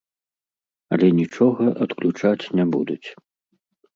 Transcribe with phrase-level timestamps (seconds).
[0.95, 3.07] Але нічога адключаць не будуць!